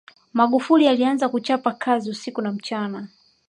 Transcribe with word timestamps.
magufuli 0.33 0.87
alianza 0.87 1.29
kuchapa 1.29 1.71
kazi 1.71 2.09
usiku 2.09 2.41
na 2.41 2.51
mchana 2.51 3.07